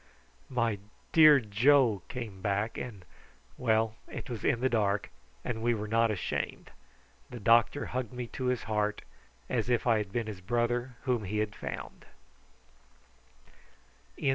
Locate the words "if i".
9.69-9.99